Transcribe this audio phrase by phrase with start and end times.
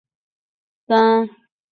[0.87, 1.35] 蒂蒂雅。